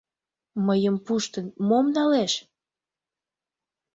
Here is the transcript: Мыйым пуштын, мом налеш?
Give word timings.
Мыйым 0.65 0.95
пуштын, 1.05 1.45
мом 1.67 1.85
налеш? 1.95 2.33